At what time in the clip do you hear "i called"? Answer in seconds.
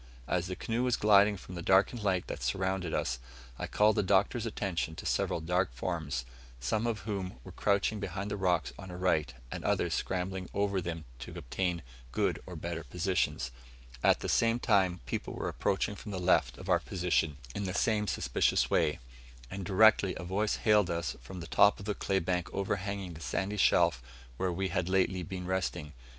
3.59-3.95